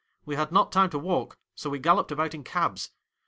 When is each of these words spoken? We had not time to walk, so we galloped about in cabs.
We 0.25 0.33
had 0.35 0.51
not 0.51 0.71
time 0.71 0.89
to 0.89 0.97
walk, 0.97 1.37
so 1.53 1.69
we 1.69 1.77
galloped 1.77 2.11
about 2.11 2.33
in 2.33 2.43
cabs. 2.43 2.89